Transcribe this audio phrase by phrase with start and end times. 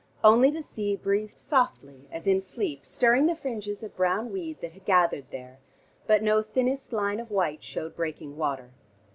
[0.23, 4.71] Only the sea breathed softly as in sleep, stirring the fringes of brown weed that
[4.71, 5.59] had gathered there,
[6.07, 8.71] but no thinnest line of white showed breaking water.